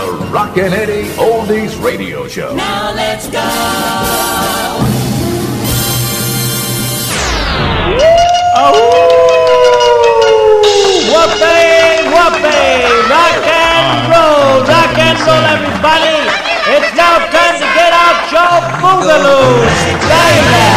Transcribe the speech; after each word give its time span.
the 0.00 0.12
Rockin' 0.32 0.72
Eddie 0.72 1.08
Oldies 1.16 1.82
Radio 1.82 2.26
Show. 2.26 2.54
Now 2.54 2.92
let's 2.94 3.28
go! 3.28 3.40
Oh! 8.56 8.70
Whoopee, 11.10 12.08
whoopee! 12.12 12.80
Rock 13.12 13.44
and 13.44 13.88
roll, 14.12 14.64
rock 14.72 14.96
and 14.96 15.18
roll, 15.26 15.44
everybody! 15.54 16.16
It's 16.74 16.90
now 16.96 17.18
time 17.34 17.56
to 17.60 17.68
get 17.76 17.92
out 17.92 18.20
your 18.32 18.56
boogaloo! 18.80 19.68
Stay 20.06 20.69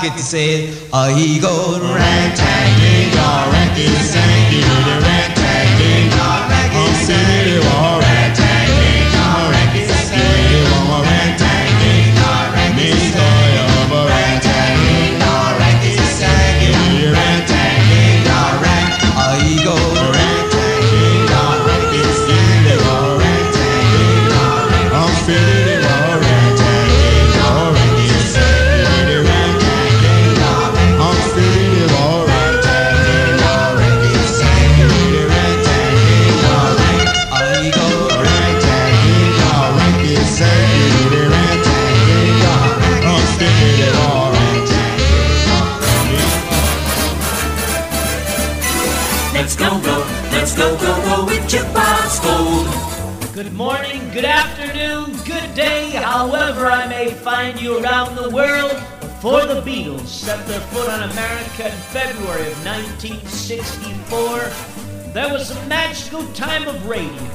pocket 0.00 0.18
says, 0.18 0.88
oh, 0.94 1.14
he 1.14 1.38
goes 1.38 1.78
rat-tat-ding, 1.78 3.12
rat-tat-ding, 3.12 4.64
rat 5.02 5.19
1964, 63.02 65.12
there 65.14 65.32
was 65.32 65.52
a 65.52 65.66
magical 65.68 66.22
time 66.34 66.68
of 66.68 66.86
radio. 66.86 67.26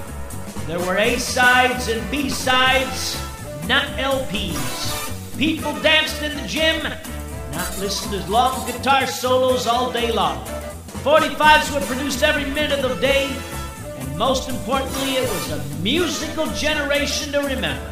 There 0.68 0.78
were 0.78 0.98
A-sides 0.98 1.88
and 1.88 2.12
B-sides, 2.12 3.20
not 3.68 3.88
LPs. 3.98 5.40
People 5.40 5.74
danced 5.82 6.22
in 6.22 6.40
the 6.40 6.48
gym, 6.48 6.84
not 6.84 7.80
listened 7.80 8.12
to 8.12 8.32
long 8.32 8.64
guitar 8.68 9.08
solos 9.08 9.66
all 9.66 9.92
day 9.92 10.12
long. 10.12 10.46
45s 11.02 11.74
were 11.74 11.84
produced 11.88 12.22
every 12.22 12.46
minute 12.52 12.86
of 12.86 12.88
the 12.88 13.02
day, 13.02 13.36
and 13.98 14.18
most 14.20 14.50
importantly, 14.50 15.14
it 15.14 15.28
was 15.28 15.50
a 15.50 15.66
musical 15.82 16.46
generation 16.52 17.32
to 17.32 17.40
remember. 17.40 17.90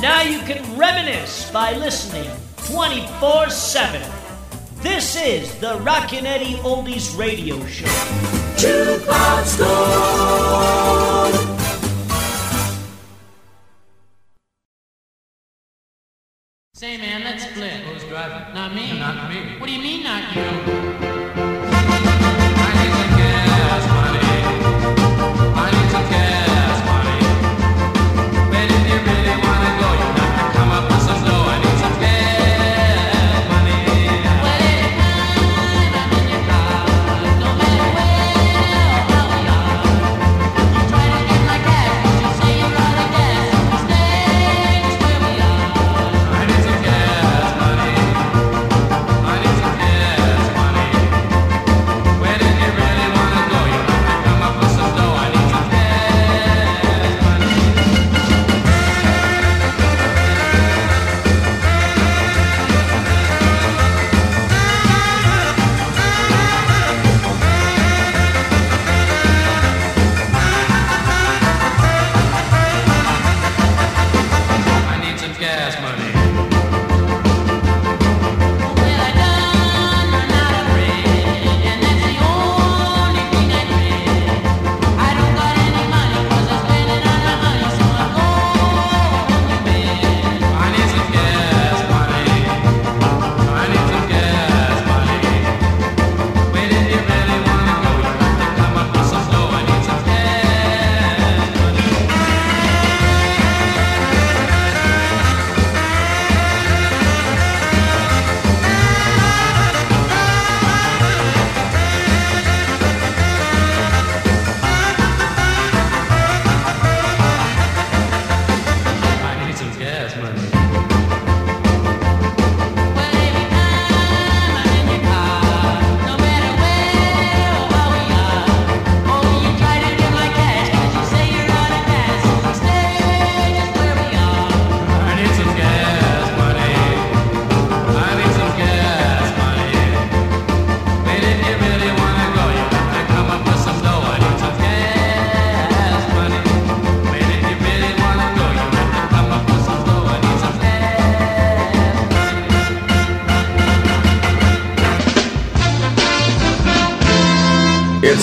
Now 0.00 0.22
you 0.22 0.40
can 0.40 0.76
reminisce 0.76 1.48
by 1.52 1.72
listening 1.74 2.28
24 2.66 3.50
7. 3.50 4.19
This 4.82 5.14
is 5.14 5.60
the 5.60 5.78
Rockin' 5.80 6.24
Eddie 6.24 6.54
Oldies 6.62 7.14
Radio 7.18 7.62
Show. 7.66 7.84
Jukebox 8.56 9.58
Gold. 9.58 11.34
Say, 16.72 16.96
man, 16.96 17.24
let's 17.24 17.44
split. 17.44 17.72
Who's 17.72 18.04
driving? 18.04 18.54
Not 18.54 18.74
me. 18.74 18.98
Not 18.98 19.28
me. 19.30 19.58
What 19.58 19.66
do 19.66 19.72
you 19.74 19.82
mean, 19.82 20.02
not 20.02 20.34
you? 20.34 21.09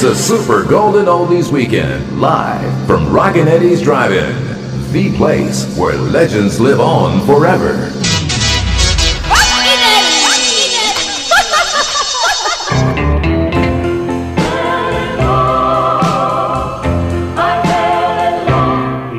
A 0.08 0.16
Super 0.16 0.64
Golden 0.64 1.08
Oldies 1.08 1.52
Weekend, 1.52 2.22
live 2.22 2.88
from 2.88 3.12
Rockin' 3.12 3.50
Eddie's 3.50 3.82
Drive-In, 3.82 4.94
the 4.94 5.14
place 5.18 5.66
where 5.78 5.98
legends 5.98 6.62
live 6.62 6.80
on 6.80 7.26
forever. 7.26 7.92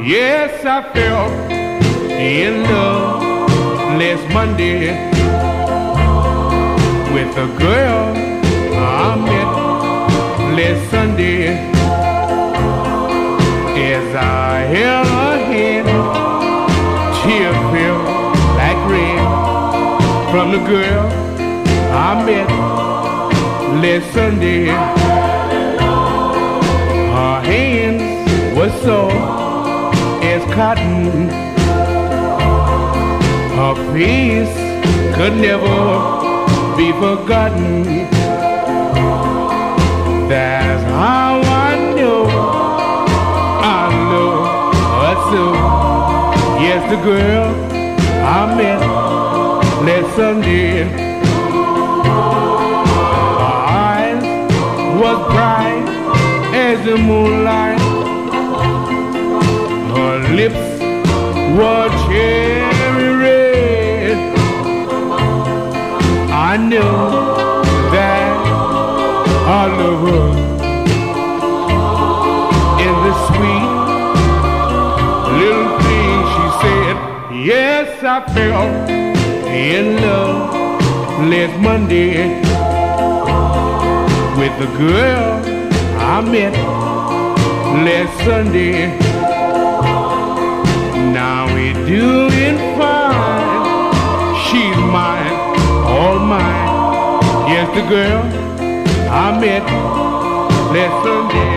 Yes, 0.06 0.64
I 0.64 0.90
fell 0.94 1.30
in 2.18 2.62
love 2.62 3.20
last 4.00 4.32
Monday 4.32 4.88
with 7.12 7.36
a 7.36 7.58
girl 7.58 7.87
from 20.30 20.52
the 20.52 20.58
girl 20.58 21.06
I 21.90 22.22
met 22.26 22.48
last 23.82 24.12
Sunday. 24.12 24.66
Her 27.16 27.40
hands 27.40 28.56
were 28.56 28.70
soft 28.84 29.96
as 30.22 30.42
cotton. 30.52 31.30
Her 33.58 33.74
face 33.94 34.54
could 35.16 35.36
never 35.36 35.78
be 36.76 36.92
forgotten. 36.92 37.84
That's 40.28 40.84
how 40.92 41.40
I 41.40 41.94
know 41.96 42.26
I 43.62 43.82
love 44.12 44.74
her 45.00 45.16
so. 45.30 45.44
Yes, 46.60 46.82
the 46.90 47.00
girl 47.02 47.48
I 48.26 48.54
met 48.54 49.17
last 49.88 50.16
Sunday. 50.16 50.84
Her 53.42 53.58
eyes 53.90 54.22
was 55.00 55.18
bright 55.32 55.86
as 56.66 56.76
the 56.84 56.96
moonlight. 57.10 57.80
Her 59.96 60.16
lips 60.40 60.66
were 61.56 61.88
cherry 62.04 63.10
red. 63.24 64.18
I 66.50 66.52
knew 66.70 66.94
that 67.94 68.34
I 69.60 69.62
love 69.80 70.00
her 70.08 70.28
in 72.86 72.94
the 73.06 73.14
sweet 73.28 73.70
little 75.40 75.70
thing 75.86 76.16
she 76.34 76.46
said. 76.62 76.96
Yes, 77.50 77.88
I 78.02 78.16
fell 78.34 79.17
in 79.52 79.96
love 80.02 80.54
last 81.30 81.58
Monday 81.60 82.28
with 84.38 84.54
the 84.58 84.70
girl 84.78 85.42
I 85.98 86.20
met 86.20 86.52
last 87.84 88.24
Sunday. 88.24 88.86
Now 91.12 91.46
we're 91.54 91.74
doing 91.86 92.56
fine. 92.78 93.94
She's 94.44 94.76
mine, 94.76 95.34
all 95.86 96.18
mine. 96.18 96.68
Yes, 97.48 97.68
the 97.74 97.84
girl 97.88 98.22
I 99.10 99.40
met 99.40 99.64
last 100.74 101.04
Sunday. 101.04 101.47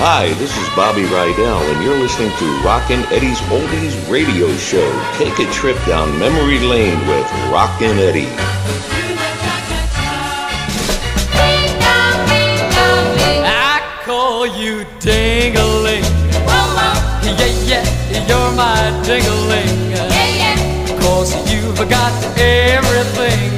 Hi, 0.00 0.32
this 0.34 0.56
is 0.56 0.68
Bobby 0.76 1.02
Rydell, 1.02 1.74
and 1.74 1.82
you're 1.82 1.98
listening 1.98 2.30
to 2.38 2.44
Rockin' 2.62 3.00
Eddie's 3.10 3.40
Oldies 3.50 3.98
Radio 4.08 4.46
Show. 4.56 4.86
Take 5.18 5.40
a 5.40 5.50
trip 5.50 5.76
down 5.86 6.16
memory 6.20 6.60
lane 6.60 7.04
with 7.08 7.26
Rockin' 7.50 7.98
Eddie. 7.98 8.30
I 13.42 13.82
call 14.04 14.46
you 14.46 14.86
ding-a-ling. 15.00 16.04
Yeah, 17.34 17.50
yeah, 17.66 17.82
you're 18.28 18.52
my 18.54 19.02
ding-a-ling. 19.04 19.98
Cause 21.00 21.34
you've 21.52 21.76
got 21.90 22.14
everything. 22.38 23.50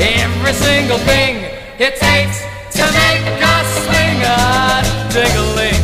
Every 0.00 0.54
single 0.54 0.96
thing 1.04 1.44
it 1.78 2.00
takes 2.00 2.40
to 2.78 2.84
make 2.96 3.42
us 3.44 3.68
swing. 3.84 4.73
Ah, 5.16 5.20
ding-a-ling. 5.22 5.78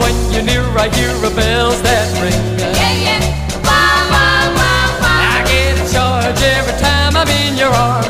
When 0.00 0.32
you're 0.32 0.42
near, 0.42 0.64
I 0.78 0.88
hear 0.96 1.10
a 1.10 1.30
bells 1.30 1.82
that 1.82 2.08
ring. 2.22 2.32
Yeah 2.58 2.92
yeah 3.04 3.20
I 3.68 5.44
get 5.44 5.76
a 5.76 5.92
charge 5.92 6.40
every 6.40 6.72
time 6.80 7.16
I'm 7.16 7.28
in 7.28 7.56
your 7.58 7.68
arms. 7.68 8.07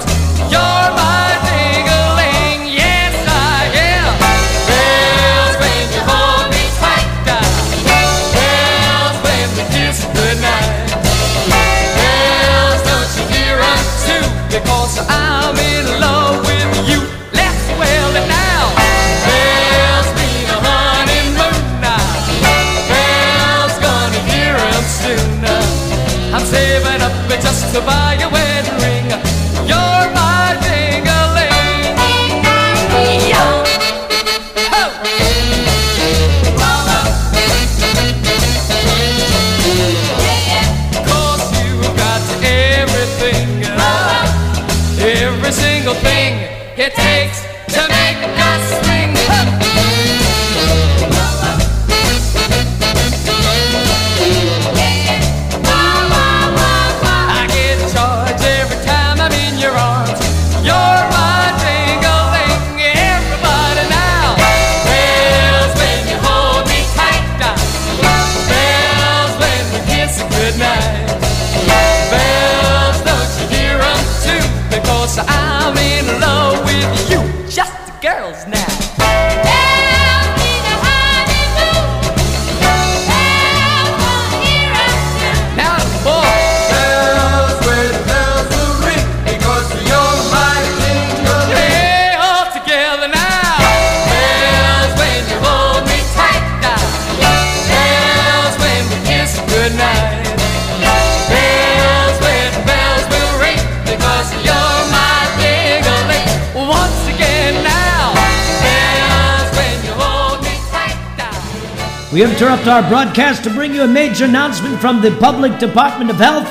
We 112.18 112.24
interrupt 112.24 112.66
our 112.66 112.82
broadcast 112.88 113.44
to 113.44 113.50
bring 113.50 113.72
you 113.72 113.82
a 113.82 113.86
major 113.86 114.24
announcement 114.24 114.80
from 114.80 115.00
the 115.00 115.16
Public 115.20 115.56
Department 115.60 116.10
of 116.10 116.16
Health. 116.16 116.48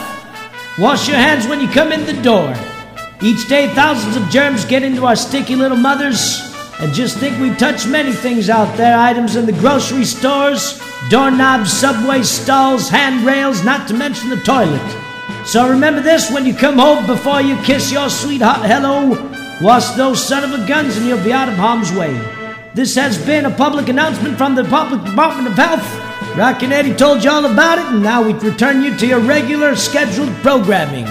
Wash 0.79 1.09
your 1.09 1.17
hands 1.17 1.45
when 1.45 1.59
you 1.59 1.67
come 1.67 1.91
in 1.91 2.05
the 2.05 2.21
door. 2.21 2.55
Each 3.21 3.49
day, 3.49 3.67
thousands 3.75 4.15
of 4.15 4.29
germs 4.29 4.63
get 4.63 4.81
into 4.81 5.05
our 5.05 5.17
sticky 5.17 5.57
little 5.57 5.75
mothers. 5.75 6.39
And 6.79 6.93
just 6.93 7.17
think 7.17 7.37
we 7.41 7.53
touch 7.55 7.85
many 7.85 8.13
things 8.13 8.49
out 8.49 8.77
there 8.77 8.97
items 8.97 9.35
in 9.35 9.45
the 9.45 9.51
grocery 9.51 10.05
stores, 10.05 10.81
doorknobs, 11.09 11.73
subway 11.73 12.23
stalls, 12.23 12.87
handrails, 12.87 13.61
not 13.65 13.89
to 13.89 13.93
mention 13.93 14.29
the 14.29 14.37
toilet. 14.37 15.45
So 15.45 15.69
remember 15.69 15.99
this 15.99 16.31
when 16.31 16.45
you 16.45 16.53
come 16.53 16.77
home 16.77 17.05
before 17.05 17.41
you 17.41 17.57
kiss 17.63 17.91
your 17.91 18.09
sweetheart 18.09 18.65
hello. 18.65 19.09
Wash 19.61 19.89
those 19.97 20.25
son 20.25 20.45
of 20.45 20.57
a 20.57 20.65
guns 20.65 20.95
and 20.95 21.05
you'll 21.05 21.21
be 21.25 21.33
out 21.33 21.49
of 21.49 21.55
harm's 21.55 21.91
way. 21.91 22.36
This 22.77 22.93
has 22.93 23.17
been 23.17 23.47
a 23.47 23.49
public 23.49 23.89
announcement 23.89 24.37
from 24.37 24.53
the 24.53 24.63
Public 24.63 25.03
Department 25.03 25.47
of 25.47 25.53
Health. 25.55 26.37
Rockin' 26.37 26.71
Eddie 26.71 26.93
told 26.93 27.23
you 27.23 27.31
all 27.31 27.43
about 27.43 27.79
it, 27.79 27.85
and 27.85 28.03
now 28.03 28.21
we 28.21 28.33
return 28.33 28.83
you 28.83 28.95
to 28.97 29.07
your 29.07 29.19
regular 29.19 29.75
scheduled 29.75 30.31
programming. 30.43 31.07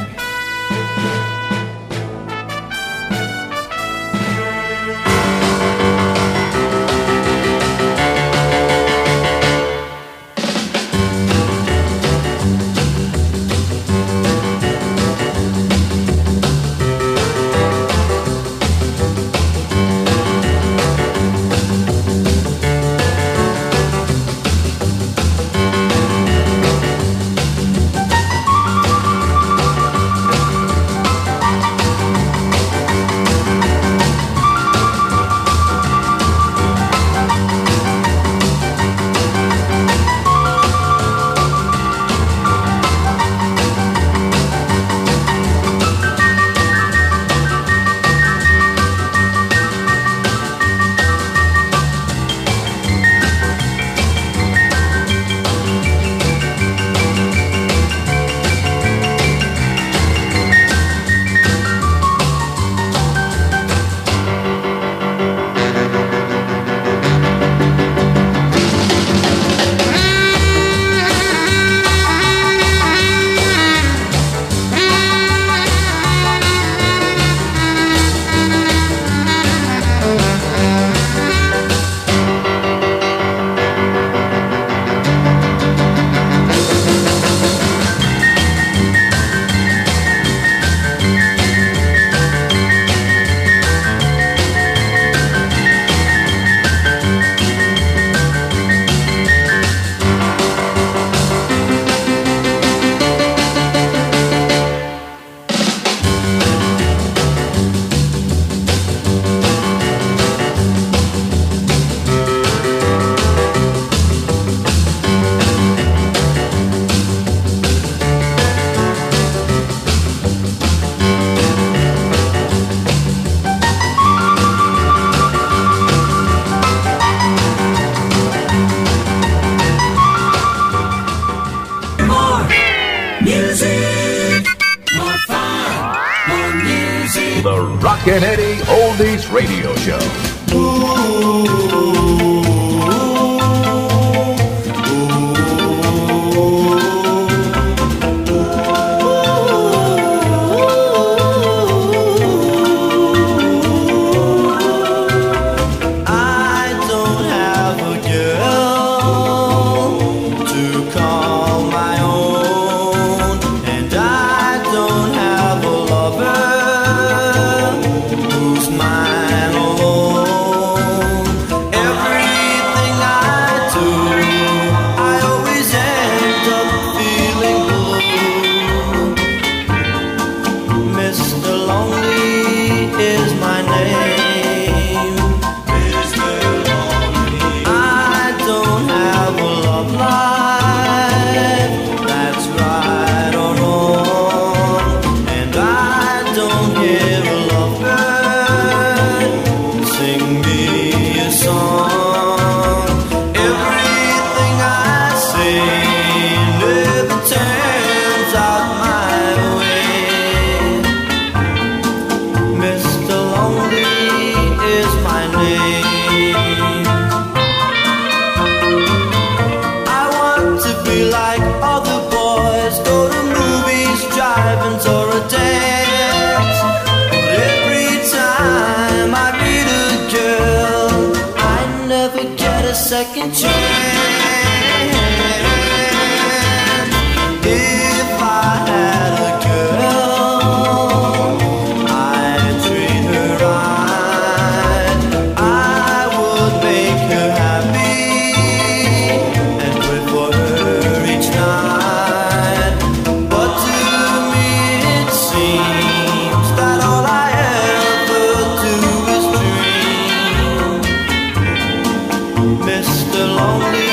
lonely. 263.47 263.86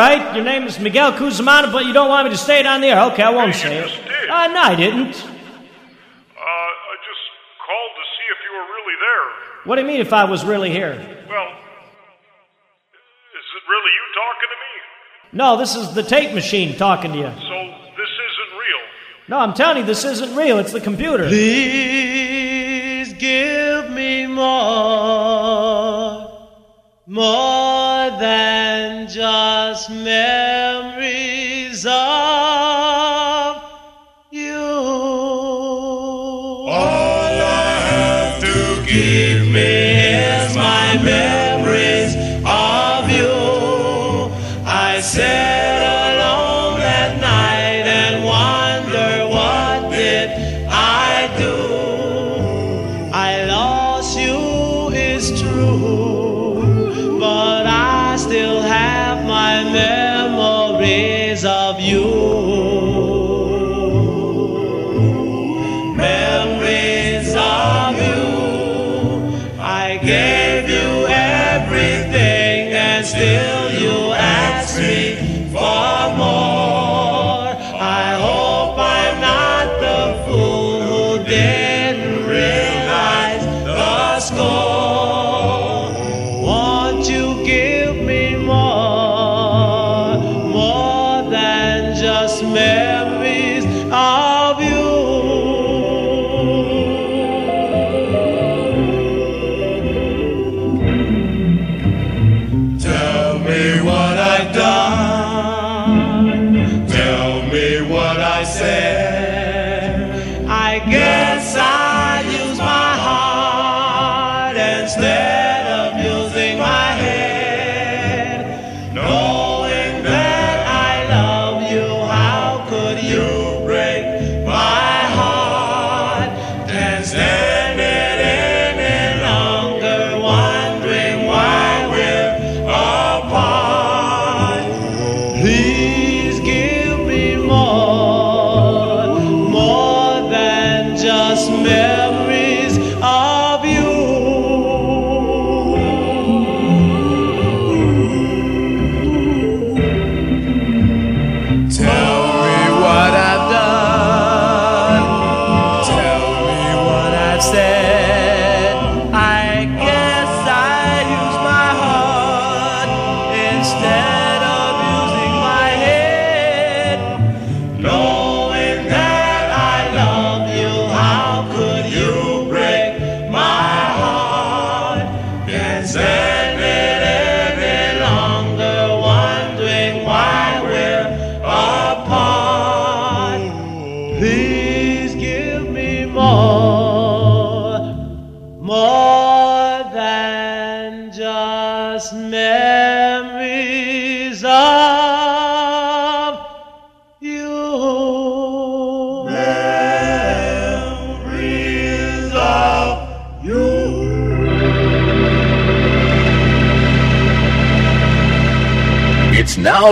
Right, 0.00 0.34
your 0.34 0.44
name 0.44 0.64
is 0.64 0.78
Miguel 0.80 1.12
Cusimano, 1.12 1.70
but 1.72 1.84
you 1.86 1.92
don't 1.92 2.08
want 2.08 2.26
me 2.26 2.30
to 2.32 2.38
say 2.38 2.60
it 2.60 2.66
on 2.66 2.80
the 2.80 2.88
air. 2.88 3.00
Okay, 3.12 3.22
I 3.22 3.30
won't 3.30 3.52
Hey, 3.54 3.58
say 3.68 3.74
you 3.76 3.82
it. 3.82 3.88
just 3.88 4.02
did. 4.04 4.30
Uh, 4.30 4.46
no, 4.48 4.60
I 4.62 4.74
didn't. 4.76 5.14
Uh, 5.16 5.30
I 6.42 6.94
just 7.10 7.24
called 7.66 7.92
to 8.00 8.04
see 8.14 8.26
if 8.34 8.38
you 8.44 8.52
were 8.56 8.66
really 8.76 8.96
there. 9.00 9.26
What 9.64 9.76
do 9.76 9.82
you 9.82 9.88
mean 9.88 10.00
if 10.00 10.12
I 10.12 10.24
was 10.24 10.44
really 10.44 10.70
here? 10.70 10.92
Well, 11.28 11.48
is 13.38 13.48
it 13.56 13.64
really 13.68 13.92
you 13.98 14.04
talking 14.14 14.48
to 14.48 14.56
me? 14.64 14.72
No, 15.32 15.56
this 15.56 15.74
is 15.76 15.92
the 15.94 16.02
tape 16.02 16.32
machine 16.34 16.76
talking 16.76 17.12
to 17.12 17.18
you. 17.18 17.24
So 17.24 17.56
this 17.96 18.08
isn't 18.08 18.52
real. 18.58 18.82
No, 19.28 19.38
I'm 19.38 19.54
telling 19.54 19.78
you, 19.78 19.84
this 19.84 20.04
isn't 20.04 20.34
real. 20.34 20.58
It's 20.58 20.72
the 20.72 20.80
computer. 20.80 21.28
Please 21.28 23.12
give 23.14 23.90
me 23.90 24.26
more, 24.26 24.44
more 27.06 28.10
than 28.18 29.06
just 29.08 29.59
memories 29.88 30.49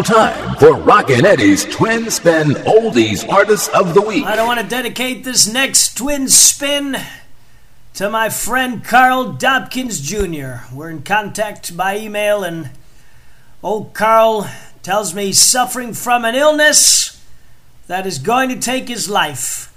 time 0.02 0.56
for 0.56 0.74
Rockin' 0.74 1.26
Eddie's 1.26 1.64
Twin 1.64 2.10
Spin 2.10 2.48
Oldies 2.48 3.28
Artists 3.28 3.68
of 3.68 3.94
the 3.94 4.00
Week. 4.00 4.24
I 4.24 4.36
don't 4.36 4.46
want 4.46 4.60
to 4.60 4.66
dedicate 4.66 5.24
this 5.24 5.50
next 5.50 5.96
twin 5.96 6.28
spin 6.28 6.96
to 7.94 8.08
my 8.08 8.28
friend 8.28 8.84
Carl 8.84 9.32
Dobkins 9.34 10.02
Jr. 10.02 10.72
We're 10.74 10.90
in 10.90 11.02
contact 11.02 11.76
by 11.76 11.98
email, 11.98 12.44
and 12.44 12.70
old 13.62 13.94
Carl 13.94 14.48
tells 14.82 15.14
me 15.14 15.26
he's 15.26 15.40
suffering 15.40 15.94
from 15.94 16.24
an 16.24 16.34
illness 16.34 17.24
that 17.88 18.06
is 18.06 18.18
going 18.18 18.50
to 18.50 18.58
take 18.58 18.88
his 18.88 19.08
life. 19.08 19.74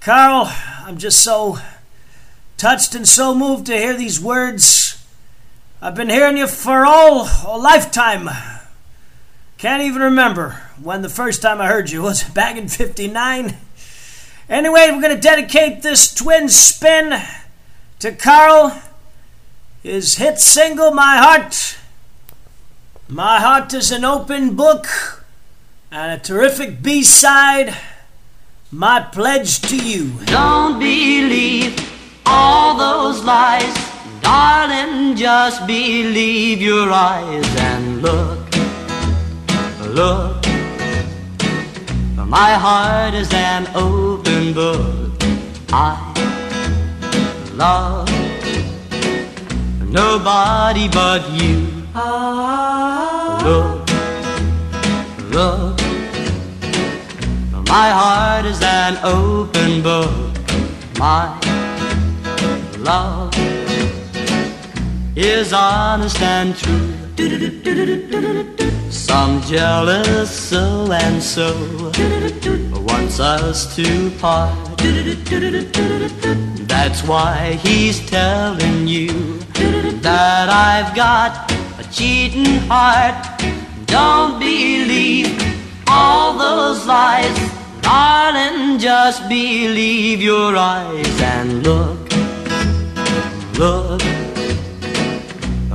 Carl, 0.00 0.52
I'm 0.80 0.98
just 0.98 1.20
so 1.24 1.58
touched 2.56 2.94
and 2.94 3.08
so 3.08 3.34
moved 3.34 3.66
to 3.66 3.76
hear 3.76 3.96
these 3.96 4.20
words. 4.20 5.04
I've 5.82 5.94
been 5.94 6.10
hearing 6.10 6.36
you 6.36 6.46
for 6.46 6.86
all 6.86 7.28
a 7.46 7.58
lifetime. 7.58 8.28
Can't 9.64 9.82
even 9.84 10.02
remember 10.02 10.60
when 10.82 11.00
the 11.00 11.08
first 11.08 11.40
time 11.40 11.58
I 11.58 11.68
heard 11.68 11.88
you 11.88 12.02
was 12.02 12.22
back 12.34 12.58
in 12.58 12.68
59. 12.68 13.56
Anyway, 14.46 14.90
we're 14.90 15.00
going 15.00 15.14
to 15.14 15.18
dedicate 15.18 15.80
this 15.80 16.12
twin 16.12 16.50
spin 16.50 17.18
to 18.00 18.12
Carl. 18.12 18.78
His 19.82 20.16
hit 20.16 20.38
single, 20.38 20.90
My 20.90 21.16
Heart. 21.16 21.78
My 23.08 23.40
Heart 23.40 23.72
is 23.72 23.90
an 23.90 24.04
open 24.04 24.54
book. 24.54 25.24
And 25.90 26.12
a 26.12 26.22
terrific 26.22 26.82
B 26.82 27.02
side, 27.02 27.74
My 28.70 29.00
Pledge 29.00 29.62
to 29.62 29.78
You. 29.78 30.12
Don't 30.26 30.78
believe 30.78 31.74
all 32.26 32.76
those 32.76 33.24
lies, 33.24 33.74
darling. 34.20 35.16
Just 35.16 35.66
believe 35.66 36.60
your 36.60 36.92
eyes 36.92 37.46
and 37.56 38.02
look, 38.02 38.53
look. 39.94 40.44
My 42.16 42.54
heart 42.54 43.14
is 43.14 43.32
an 43.32 43.68
open 43.76 44.52
book. 44.52 45.12
I 45.70 45.94
love 47.54 48.08
nobody 49.88 50.88
but 50.88 51.22
you. 51.30 51.58
Look, 53.46 53.88
look. 55.30 55.78
My 57.68 57.88
heart 58.00 58.46
is 58.46 58.60
an 58.62 58.98
open 59.04 59.80
book. 59.82 60.32
My 60.98 61.38
love 62.78 63.32
is 65.16 65.52
honest 65.52 66.20
and 66.20 66.56
true. 66.56 66.94
Some 68.94 69.42
jealous 69.42 70.30
so 70.30 70.90
and 70.92 71.20
so 71.20 71.52
wants 72.86 73.18
us 73.18 73.74
to 73.74 74.10
part. 74.20 74.56
That's 76.68 77.02
why 77.02 77.58
he's 77.64 78.08
telling 78.08 78.86
you 78.86 79.38
that 80.00 80.48
I've 80.48 80.94
got 80.94 81.50
a 81.80 81.84
cheating 81.90 82.60
heart. 82.70 83.16
Don't 83.86 84.38
believe 84.38 85.42
all 85.88 86.38
those 86.38 86.86
lies, 86.86 87.36
darling. 87.82 88.78
Just 88.78 89.28
believe 89.28 90.22
your 90.22 90.56
eyes 90.56 91.20
and 91.20 91.64
look, 91.64 91.98
look. 93.58 94.00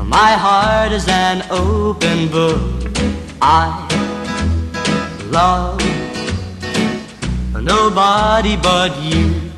My 0.07 0.31
heart 0.31 0.93
is 0.93 1.07
an 1.09 1.43
open 1.51 2.29
book. 2.29 2.78
I 3.41 3.87
love 5.31 5.79
nobody 7.61 8.57
but 8.57 8.97
you. 9.01 9.49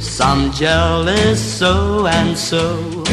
Some 0.00 0.52
jealous 0.52 1.40
so 1.40 2.06
and 2.06 2.36
so 2.36 3.04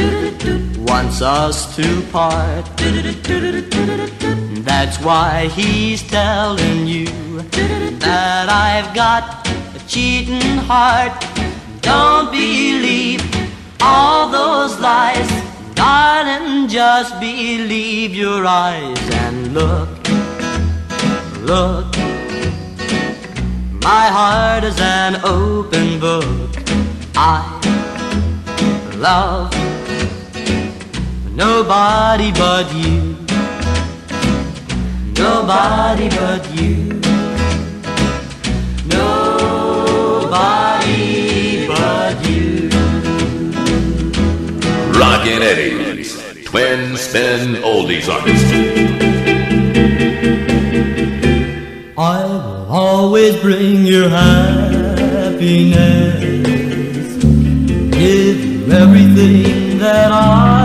wants 0.80 1.22
us 1.22 1.76
to 1.76 2.02
part. 2.12 2.66
That's 4.64 5.00
why 5.00 5.50
he's 5.54 6.02
telling 6.08 6.88
you 6.88 7.08
that 8.00 8.50
I've 8.50 8.94
got 8.96 9.48
a 9.76 9.88
cheating 9.88 10.58
heart. 10.58 11.14
Don't 11.82 12.32
believe 12.32 13.22
all 13.82 14.30
those 14.30 14.80
lies, 14.80 15.30
darling. 15.80 16.68
Just 16.68 17.20
believe 17.20 18.14
your 18.14 18.46
eyes 18.46 19.04
and 19.24 19.54
look, 19.54 19.90
look. 21.52 21.88
My 23.90 24.06
heart 24.18 24.64
is 24.66 24.80
an 24.80 25.14
open 25.24 25.88
book. 26.06 26.52
I 27.16 27.44
love 29.08 29.52
nobody 31.44 32.30
but 32.44 32.66
you. 32.82 33.16
Nobody 35.24 36.08
but 36.20 36.44
you. 36.58 36.76
Nobody 38.96 40.69
Rockin' 45.00 45.42
Eddie's 45.42 46.12
Twin 46.44 46.98
Spin 46.98 47.56
Oldies 47.64 48.10
Artist. 48.10 48.46
I 51.98 52.26
will 52.26 52.68
always 52.70 53.40
bring 53.40 53.86
you 53.86 54.10
happiness. 54.10 55.40
Give 57.96 58.44
you 58.44 58.72
everything 58.74 59.78
that 59.78 60.12
I 60.12 60.59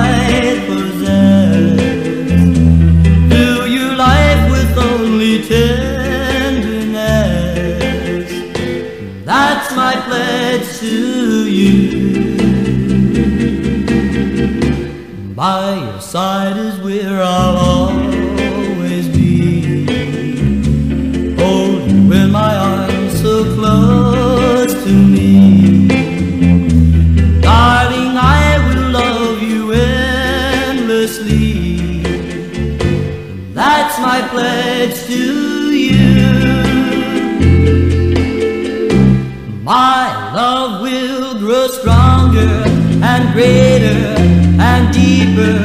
deeper 45.34 45.56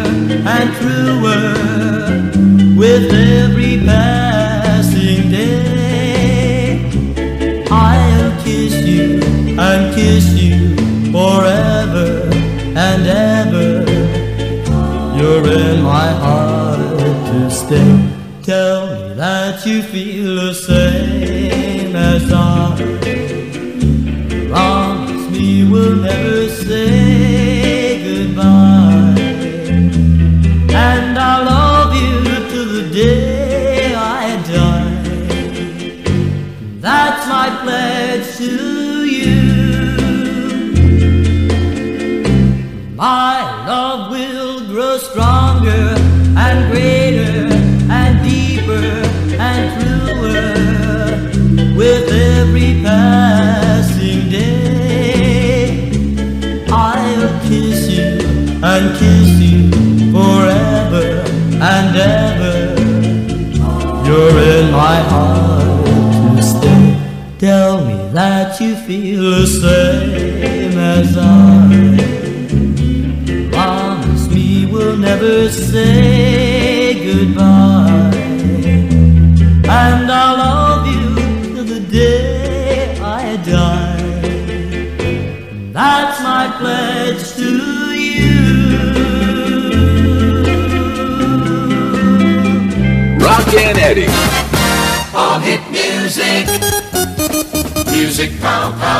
and 0.47 0.73
truer 0.77 1.53
with 2.75 3.13
every 3.13 3.68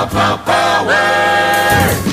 pow 0.08 0.38
power. 0.46 2.09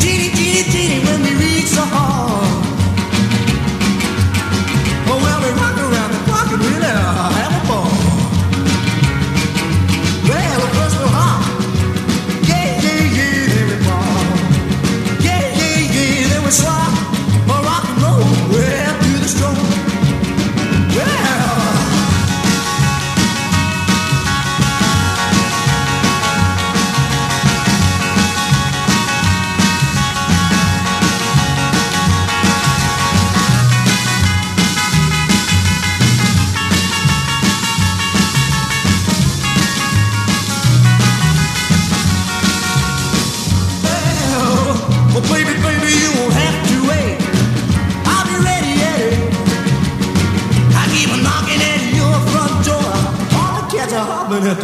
Genie, 0.00 0.30
genie, 0.34 0.64
genie, 0.70 1.04
when 1.06 1.22
we 1.22 1.34
reach 1.34 1.70
the 1.70 1.80
hall. 1.80 2.25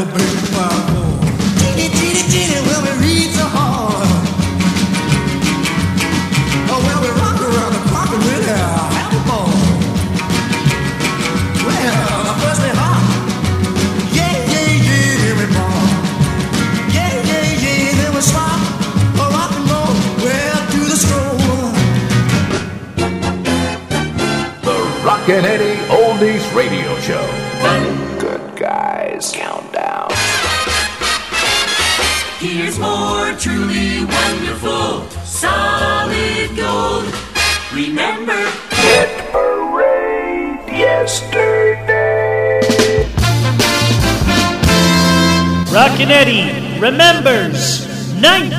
The 0.04 0.18
big 0.18 0.41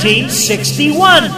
1961. 0.03 1.31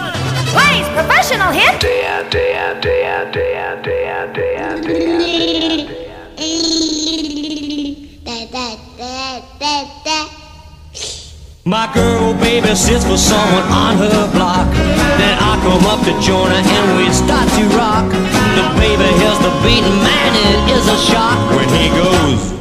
Plays 0.50 0.88
professional 0.90 1.52
hit. 1.52 1.78
Dan, 1.80 2.28
Dan, 2.30 2.80
Dan, 2.80 3.30
Dan, 3.30 3.82
Dan, 3.82 4.32
Dan, 4.34 4.82
Dan. 4.82 5.86
My 11.64 11.86
girl 11.94 12.34
baby 12.34 12.74
sits 12.74 13.04
for 13.06 13.16
someone 13.16 13.62
on 13.70 13.98
her 13.98 14.30
block. 14.34 14.66
Then 14.74 15.38
I 15.38 15.54
come 15.62 15.86
up 15.86 16.02
to 16.02 16.10
join 16.20 16.50
her 16.50 16.58
and 16.58 16.98
we 16.98 17.12
start 17.12 17.46
to 17.46 17.62
rock. 17.78 18.10
The 18.10 18.66
baby 18.82 19.06
hears 19.22 19.38
the 19.46 19.54
beat, 19.62 19.84
and 19.86 20.02
man, 20.02 20.34
it 20.34 20.74
is 20.74 20.88
a 20.88 20.98
shock 21.06 21.38
when 21.54 21.68
he 21.68 21.88
goes. 21.90 22.55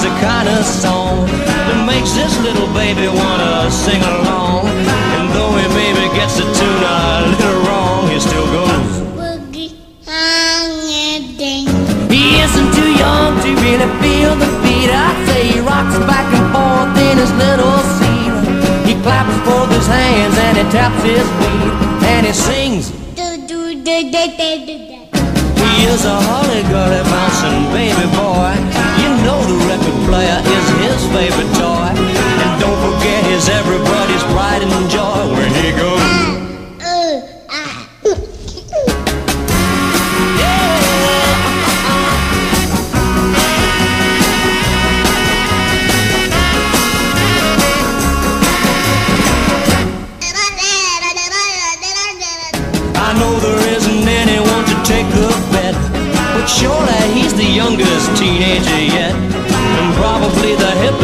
Is 0.00 0.06
the 0.08 0.16
kind 0.24 0.48
of 0.48 0.64
song 0.64 1.28
that 1.28 1.84
makes 1.84 2.16
this 2.16 2.32
little 2.40 2.72
baby 2.72 3.04
wanna 3.04 3.68
sing 3.68 4.00
along. 4.00 4.64
And 4.64 5.28
though 5.36 5.52
he 5.60 5.68
maybe 5.76 6.08
gets 6.16 6.40
the 6.40 6.48
tune 6.56 6.84
a 6.88 7.28
little 7.28 7.60
wrong, 7.68 8.08
he 8.08 8.16
still 8.16 8.48
goes. 8.48 9.04
He 12.08 12.40
isn't 12.40 12.70
too 12.72 12.92
young 12.96 13.44
to 13.44 13.48
really 13.60 13.88
feel 14.00 14.32
the 14.40 14.48
beat. 14.64 14.88
I 14.88 15.12
say 15.28 15.52
he 15.52 15.60
rocks 15.60 16.00
back 16.08 16.32
and 16.32 16.48
forth 16.48 16.96
in 16.96 17.20
his 17.20 17.32
little 17.36 17.76
seat. 18.00 18.32
He 18.88 18.96
claps 19.04 19.36
both 19.44 19.68
his 19.68 19.84
hands 19.84 20.32
and 20.48 20.56
he 20.56 20.64
taps 20.72 21.04
his 21.04 21.28
feet 21.44 21.76
and 22.08 22.24
he 22.24 22.32
sings. 22.32 22.88
He 25.60 25.84
is 25.92 26.02
a 26.08 26.16
hully 26.24 26.64
gully 26.72 27.04
bouncing 27.04 27.68
baby 27.76 28.08
boy. 28.16 28.69
Player 30.06 30.38
is 30.56 30.66
his 30.84 31.00
favorite 31.12 31.52
toy. 31.56 31.92
And 31.94 32.60
don't 32.60 32.80
forget 32.80 33.24
his 33.26 33.48
everybody's 33.48 33.99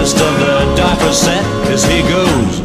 the 0.07 0.19
hippest 0.19 0.21
of 0.21 0.39
the 0.41 0.75
diaper 0.77 1.13
set 1.13 1.45
as 1.71 1.85
he 1.85 2.03
goes. 2.03 2.63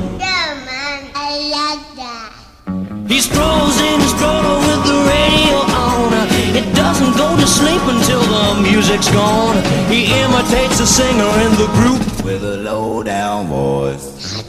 He 3.09 3.19
strolls 3.19 3.79
in 3.79 3.99
his 3.99 4.11
stroller 4.11 4.57
with 4.59 4.85
the 4.85 4.97
radio 5.09 5.57
on. 5.75 6.13
It 6.55 6.75
doesn't 6.75 7.17
go 7.17 7.35
to 7.35 7.47
sleep 7.47 7.81
until 7.83 8.21
the 8.21 8.61
music's 8.61 9.09
gone. 9.11 9.57
He 9.89 10.05
imitates 10.21 10.79
a 10.79 10.87
singer 10.87 11.31
in 11.45 11.51
the 11.57 11.67
group 11.73 12.23
with 12.23 12.43
a 12.43 12.57
low 12.57 13.03
down 13.03 13.47
voice. 13.47 14.41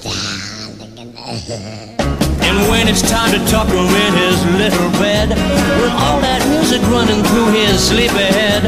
And 2.41 2.57
when 2.71 2.89
it's 2.89 3.03
time 3.03 3.31
to 3.33 3.39
tuck 3.51 3.69
him 3.69 3.85
in 3.85 4.13
his 4.17 4.41
little 4.57 4.91
bed, 4.97 5.29
with 5.29 5.93
all 6.01 6.21
that 6.21 6.41
music 6.49 6.81
running 6.89 7.23
through 7.29 7.53
his 7.53 7.77
sleepy 7.79 8.33
head, 8.33 8.65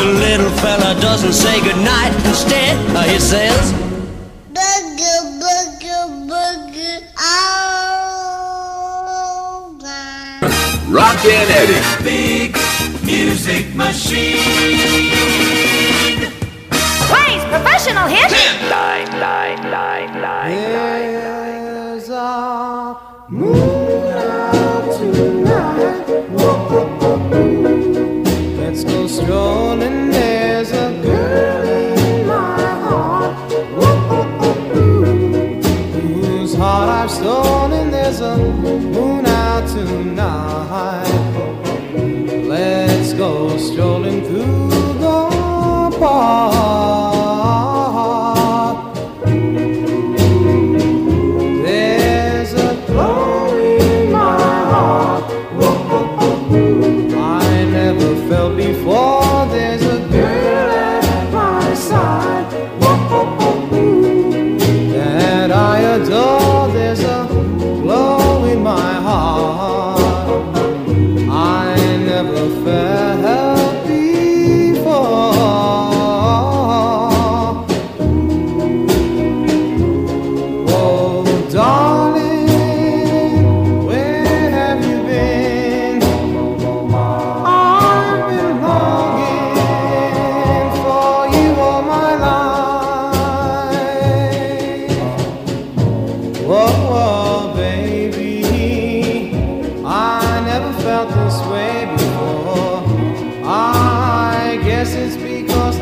the 0.00 0.10
little 0.18 0.50
fella 0.58 0.98
doesn't 1.00 1.32
say 1.32 1.60
goodnight. 1.62 2.12
Instead, 2.26 2.74
uh, 2.96 3.02
he 3.02 3.18
says, 3.18 3.72
Rockin' 10.94 11.30
Eddie. 11.30 12.04
big 12.04 12.56
music 13.02 13.74
machine. 13.74 14.38
Plays 17.10 17.42
professional 17.50 18.06
hit. 18.06 18.30
Nine, 18.70 19.10
nine, 19.18 19.60
nine, 19.70 20.12
nine, 20.20 20.56
nine. 20.72 21.12
There's 21.74 22.08
a 22.10 23.03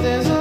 there's 0.02 0.31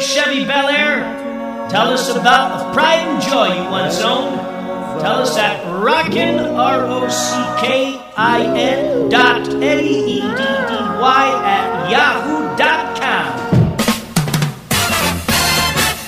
58 0.00 0.02
Chevy 0.02 0.44
Bel 0.46 0.68
Air? 0.68 1.00
Tell 1.68 1.88
us 1.88 2.08
about 2.08 2.58
the 2.58 2.72
pride 2.72 3.06
and 3.06 3.20
joy 3.22 3.48
you 3.54 3.64
once 3.70 4.00
owned. 4.00 4.40
Tell 5.00 5.20
us 5.20 5.36
at 5.36 5.62
rockin, 5.82 6.38
R-O-C-K-I-N 6.38 7.98
dot 9.08 9.48
L-E-E-D-D-Y 9.48 11.42
at 11.44 11.90
yahoo 11.90 12.56
dot 12.56 12.98
com. 13.00 13.36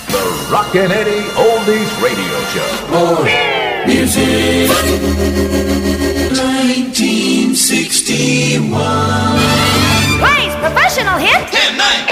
The 0.08 0.22
Rockin' 0.50 0.90
Eddie 0.90 1.28
Oldies 1.36 2.02
Radio 2.02 2.44
Show. 2.52 2.70
More 2.90 3.24
music. 3.86 4.70
1961. 6.32 8.72
Plays 10.18 10.54
professional 10.56 11.18
hit. 11.18 11.46
10, 11.52 11.76
9, 11.76 12.06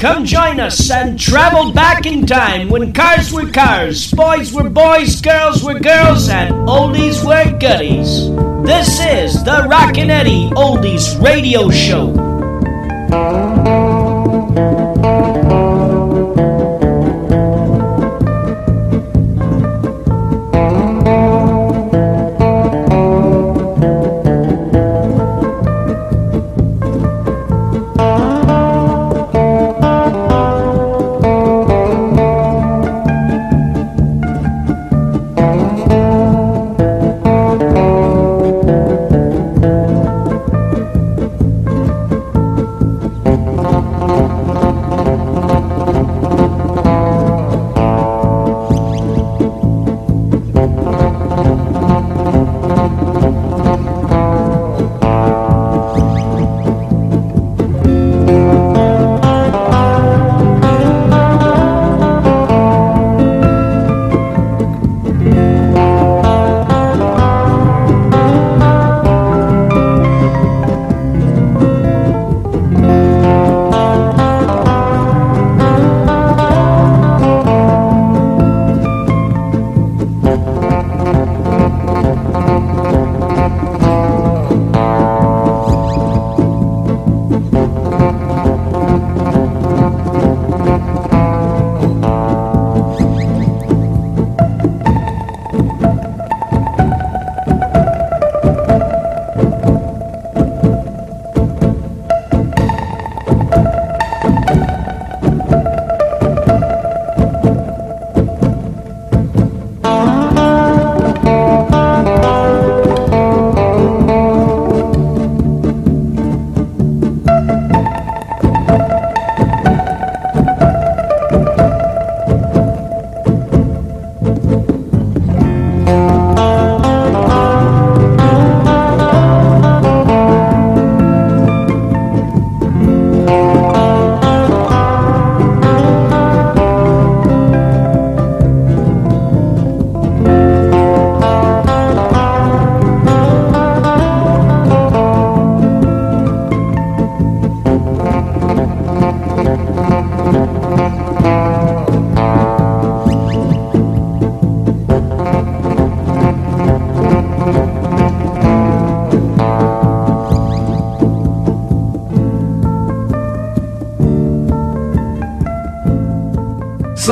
Come 0.00 0.24
join 0.24 0.60
us 0.60 0.90
and 0.90 1.20
travel 1.20 1.72
back 1.72 2.06
in 2.06 2.24
time 2.24 2.70
when 2.70 2.90
cars 2.90 3.30
were 3.34 3.50
cars, 3.50 4.10
boys 4.10 4.50
were 4.50 4.70
boys, 4.70 5.20
girls 5.20 5.62
were 5.62 5.78
girls, 5.78 6.30
and 6.30 6.54
oldies 6.66 7.22
were 7.22 7.58
goodies. 7.58 8.30
This 8.66 8.98
is 8.98 9.44
the 9.44 9.66
Rockin' 9.68 10.08
Eddie 10.08 10.48
Oldies 10.52 11.22
Radio 11.22 11.68
Show. 11.68 12.29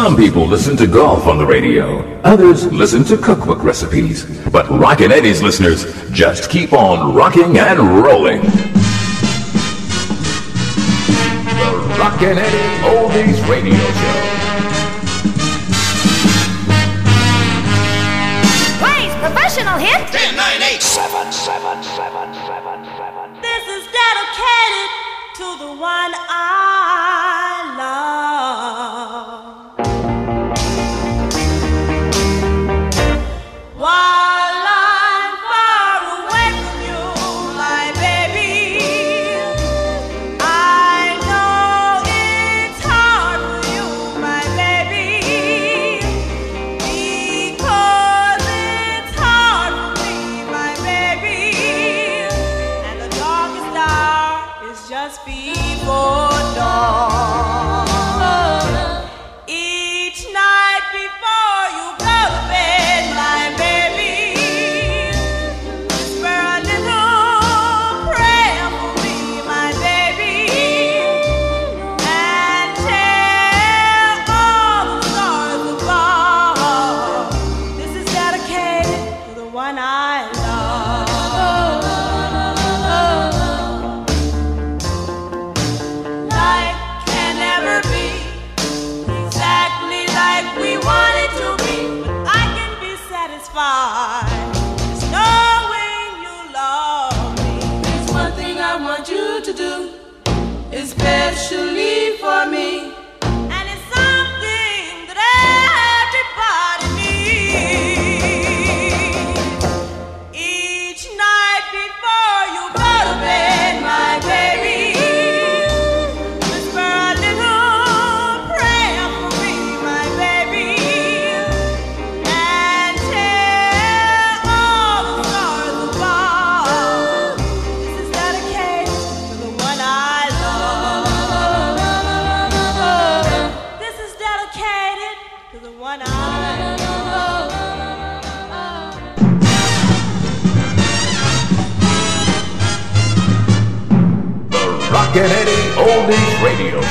Some 0.08 0.16
people 0.16 0.46
listen 0.46 0.74
to 0.78 0.86
golf 0.86 1.26
on 1.26 1.36
the 1.36 1.44
radio. 1.44 2.00
Others 2.22 2.72
listen 2.72 3.04
to 3.04 3.18
cookbook 3.18 3.62
recipes. 3.62 4.24
But 4.48 4.66
Rockin' 4.70 5.12
Eddie's 5.12 5.42
listeners 5.42 5.84
just 6.12 6.48
keep 6.48 6.72
on 6.72 7.14
rocking 7.14 7.58
and 7.58 7.78
rolling. 8.02 8.40
The 8.40 8.50
Rockin' 11.98 12.38
Eddie 12.38 12.84
Oldies 12.84 13.46
Radio 13.50 13.76
Show. 13.76 14.27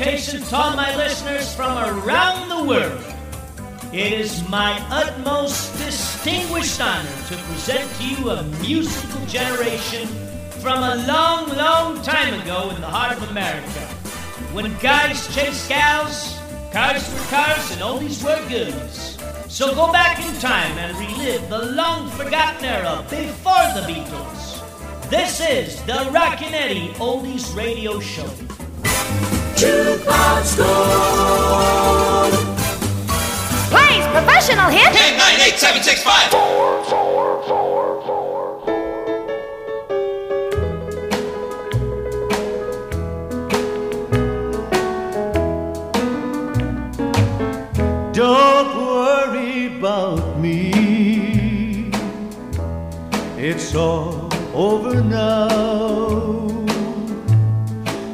Salutations 0.00 0.48
to 0.48 0.56
all 0.56 0.74
my 0.74 0.96
listeners 0.96 1.54
from 1.54 1.76
around 1.76 2.48
the 2.48 2.64
world. 2.64 3.04
It 3.92 4.14
is 4.14 4.48
my 4.48 4.82
utmost 4.88 5.76
distinguished 5.76 6.80
honor 6.80 7.10
to 7.28 7.36
present 7.36 7.94
to 7.96 8.04
you 8.04 8.30
a 8.30 8.42
musical 8.62 9.26
generation 9.26 10.08
from 10.62 10.82
a 10.82 11.04
long, 11.06 11.50
long 11.50 12.00
time 12.00 12.40
ago 12.40 12.70
in 12.70 12.80
the 12.80 12.86
heart 12.86 13.18
of 13.18 13.30
America. 13.30 13.80
When 14.54 14.74
guys 14.78 15.28
chased 15.34 15.68
gals, 15.68 16.34
cars 16.72 17.06
were 17.12 17.26
cars, 17.28 17.70
and 17.72 17.82
oldies 17.82 18.24
were 18.24 18.40
goodies. 18.48 19.18
So 19.52 19.74
go 19.74 19.92
back 19.92 20.18
in 20.18 20.32
time 20.40 20.78
and 20.78 20.96
relive 20.96 21.46
the 21.50 21.72
long 21.74 22.08
forgotten 22.12 22.64
era 22.64 23.04
before 23.10 23.68
the 23.76 23.84
Beatles. 23.86 25.10
This 25.10 25.42
is 25.42 25.82
the 25.82 26.08
Rockin' 26.10 26.54
Eddie 26.54 26.88
Oldies 26.94 27.54
Radio 27.54 28.00
Show. 28.00 28.49
Jukebox 29.60 30.56
Gold. 30.56 32.32
Plays 33.68 34.06
professional 34.06 34.70
hit. 34.70 34.90
10, 34.90 35.18
9, 35.18 35.40
8, 35.52 35.58
7, 35.58 35.82
6, 35.82 36.02
5. 36.02 36.30
Don't 48.14 48.76
worry 48.78 49.76
about 49.76 50.40
me. 50.40 51.92
It's 53.36 53.74
all 53.74 54.30
over 54.54 55.02
now. 55.02 56.49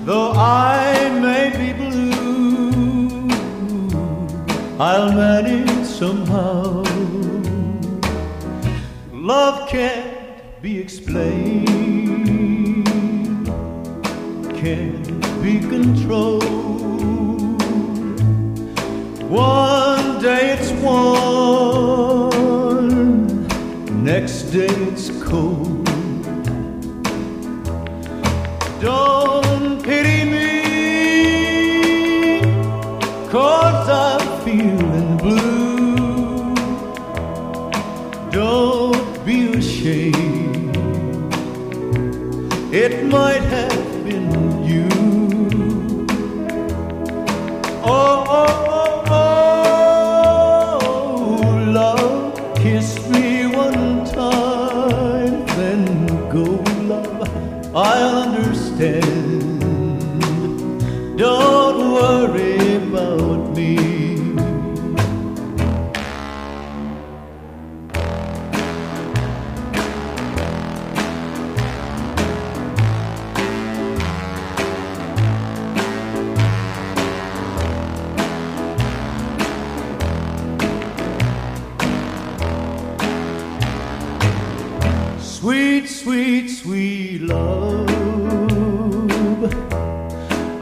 Though 0.06 0.30
I 0.36 1.10
may 1.20 1.50
be 1.58 1.72
blue, 1.72 3.28
I'll 4.78 5.10
manage 5.10 5.84
somehow. 5.84 6.84
Love 9.12 9.68
can't 9.68 10.62
be 10.62 10.78
explained, 10.78 11.66
can't 14.54 15.10
be 15.42 15.58
controlled. 15.58 16.44
One 19.28 20.22
day 20.22 20.52
it's 20.56 20.70
warm, 20.84 22.46
next 24.04 24.52
day 24.52 24.68
it's 24.86 25.10
cold. 25.24 25.84
Don't 28.80 29.35
pity 29.74 30.45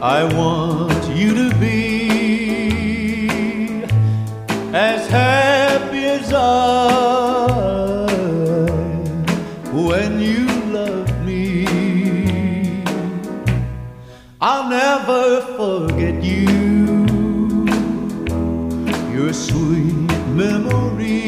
I 0.05 0.23
want 0.35 1.17
you 1.17 1.33
to 1.33 1.55
be 1.55 2.61
as 4.71 5.07
happy 5.09 6.05
as 6.05 6.31
I 6.31 8.05
when 9.73 10.19
you 10.19 10.45
love 10.71 11.09
me. 11.25 12.83
I'll 14.39 14.69
never 14.69 15.41
forget 15.57 16.23
you, 16.23 16.85
your 19.11 19.33
sweet 19.33 20.11
memory. 20.37 21.25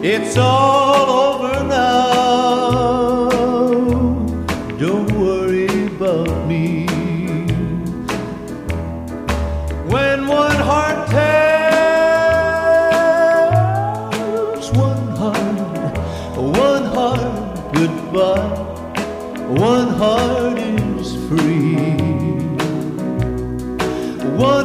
It's 0.00 0.36
all 0.36 1.10
over 1.10 1.64
now. 1.64 2.43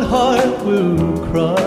Heart 0.10 0.66
will 0.66 0.98
cry. 1.30 1.59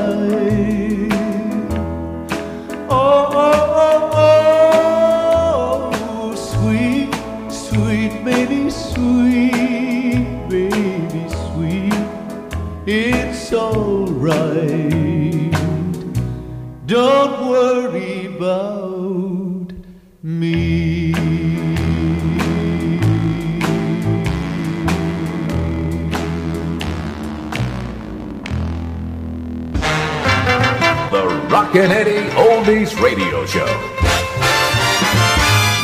The 31.72 31.78
Rockin' 31.78 31.96
Eddie 31.96 32.28
Oldies 32.36 33.00
Radio 33.00 33.46
Show. 33.46 33.64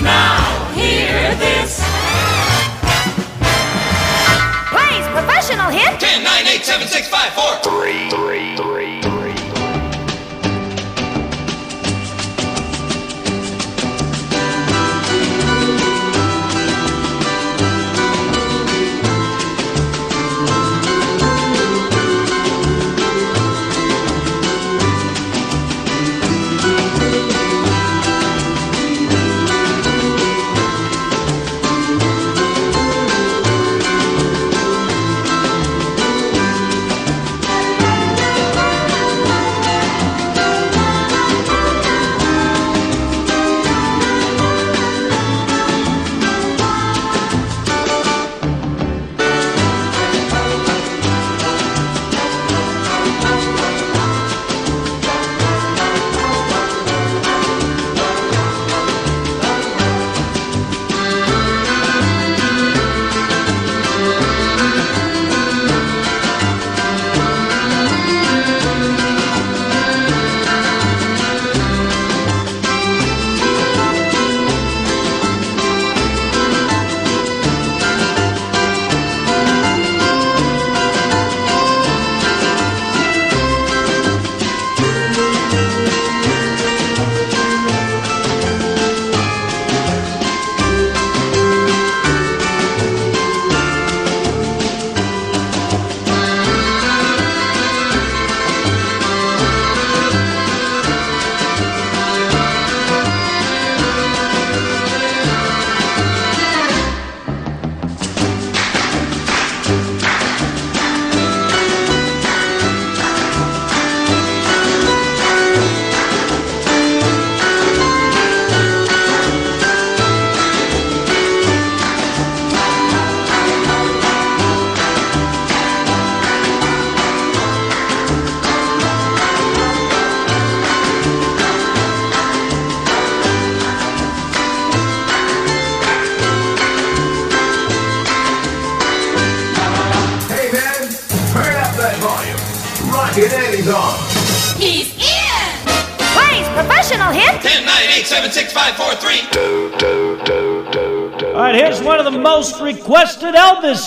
Now, 0.02 0.70
hear 0.74 1.34
this. 1.36 1.80
Plays 4.68 5.06
professional 5.16 5.70
hit. 5.70 5.98
10, 5.98 6.22
9, 6.22 6.46
8, 6.46 6.62
7, 6.62 6.88
6, 6.88 7.08
5, 7.08 7.32
4. 7.32 7.56
3, 7.62 8.10
3, 8.10 8.56
3, 8.56 8.56
3. 8.56 8.67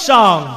上 0.02 0.51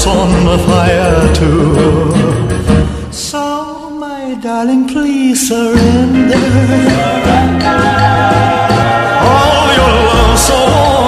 house 0.00 0.06
on 0.06 0.58
fire 0.66 1.34
too. 1.34 3.12
So, 3.12 3.90
my 3.90 4.34
darling, 4.40 4.88
please 4.88 5.48
surrender. 5.48 6.36
All 9.22 9.72
your 9.78 9.92
love 10.08 10.38
so 10.38 10.99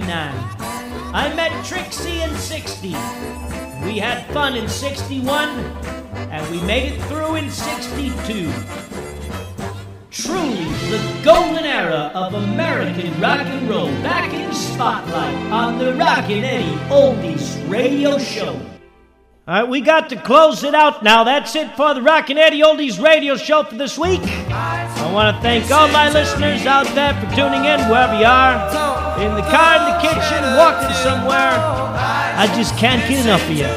59. 0.00 0.34
I 1.12 1.32
met 1.34 1.64
Trixie 1.64 2.22
in 2.22 2.34
60. 2.34 2.88
We 3.84 3.98
had 3.98 4.24
fun 4.32 4.56
in 4.56 4.66
61, 4.68 5.48
and 6.30 6.50
we 6.50 6.60
made 6.62 6.92
it 6.92 7.02
through 7.02 7.36
in 7.36 7.50
62. 7.50 8.50
Truly 10.10 10.64
the 10.88 11.20
golden 11.22 11.64
era 11.64 12.10
of 12.14 12.34
American 12.34 13.20
rock 13.20 13.40
and 13.46 13.68
roll 13.68 13.88
back 14.02 14.32
in 14.32 14.48
the 14.48 14.54
spotlight 14.54 15.36
on 15.52 15.78
the 15.78 15.94
Rockin' 15.94 16.44
Eddie 16.44 16.76
Oldies 16.88 17.68
Radio 17.70 18.18
Show. 18.18 18.54
All 19.48 19.62
right, 19.62 19.68
we 19.68 19.80
got 19.80 20.08
to 20.10 20.16
close 20.16 20.64
it 20.64 20.74
out 20.74 21.02
now. 21.02 21.24
That's 21.24 21.54
it 21.56 21.74
for 21.76 21.92
the 21.92 22.02
Rockin' 22.02 22.38
Eddie 22.38 22.62
Oldies 22.62 23.02
radio 23.02 23.36
show 23.36 23.64
for 23.64 23.74
this 23.74 23.98
week. 23.98 24.22
I 24.22 25.10
want 25.12 25.36
to 25.36 25.42
thank 25.42 25.70
all 25.70 25.88
my 25.88 26.10
listeners 26.10 26.64
out 26.66 26.86
there 26.94 27.14
for 27.14 27.34
tuning 27.34 27.64
in 27.64 27.80
wherever 27.88 28.16
you 28.16 28.26
are. 28.26 28.99
In 29.20 29.36
the 29.36 29.44
car, 29.52 29.76
in 29.76 29.84
the 29.92 29.98
kitchen, 30.00 30.40
walking 30.56 30.96
somewhere. 31.04 31.56
I 32.40 32.48
just 32.56 32.76
can't 32.76 33.04
get 33.08 33.24
enough 33.24 33.44
of 33.44 33.56
you. 33.56 33.68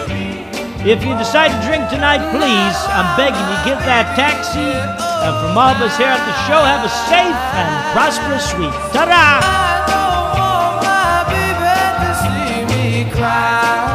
If 0.87 1.03
you 1.03 1.13
decide 1.19 1.51
to 1.51 1.59
drink 1.67 1.89
tonight, 1.89 2.23
please, 2.31 2.77
I'm 2.91 3.07
begging 3.19 3.43
you, 3.51 3.57
get 3.67 3.79
that 3.83 4.15
taxi. 4.15 4.63
And 4.63 5.33
from 5.43 5.57
all 5.57 5.75
of 5.75 5.81
us 5.83 5.97
here 5.97 6.07
at 6.07 6.23
the 6.23 6.35
show, 6.47 6.63
have 6.63 6.83
a 6.83 6.93
safe 7.11 7.39
and 7.59 7.71
prosperous 7.91 8.51
week. 8.55 8.73
Ta-da! 8.91 9.63
cry. 13.23 13.92